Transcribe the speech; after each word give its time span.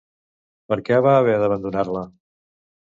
Per 0.73 0.77
què 0.89 0.97
va 1.09 1.13
haver 1.19 1.37
d'abandonar-la? 1.47 2.07